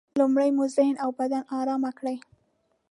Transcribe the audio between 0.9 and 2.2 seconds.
او بدن ارام کړئ.